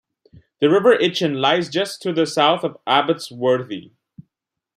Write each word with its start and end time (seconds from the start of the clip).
The 0.59 0.67
River 0.67 0.97
Itchen 0.97 1.39
lies 1.39 1.69
just 1.69 2.01
to 2.01 2.11
the 2.11 2.25
south 2.25 2.63
of 2.63 2.75
Abbots 2.87 3.31
Worthy. 3.31 3.91